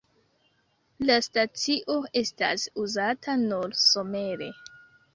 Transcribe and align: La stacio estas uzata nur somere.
La 1.09 1.17
stacio 1.25 1.99
estas 2.23 2.67
uzata 2.87 3.39
nur 3.47 3.81
somere. 3.87 4.53